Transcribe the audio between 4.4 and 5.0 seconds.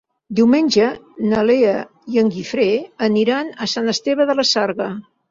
la Sarga.